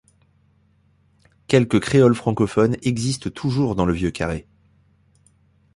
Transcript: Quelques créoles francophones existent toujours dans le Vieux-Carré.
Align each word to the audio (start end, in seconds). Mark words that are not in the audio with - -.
Quelques 1.47 1.79
créoles 1.79 2.15
francophones 2.15 2.75
existent 2.81 3.29
toujours 3.29 3.75
dans 3.75 3.85
le 3.85 3.93
Vieux-Carré. 3.93 4.47